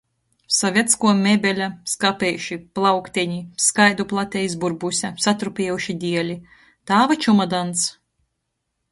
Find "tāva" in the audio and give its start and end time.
6.93-7.19